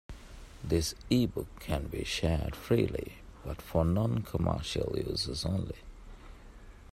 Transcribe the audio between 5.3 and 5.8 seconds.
only.